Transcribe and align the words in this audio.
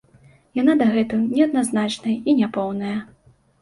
Яна 0.61 0.75
дагэтуль 0.81 1.23
неадназначная 1.35 2.19
і 2.29 2.39
няпоўная. 2.43 2.99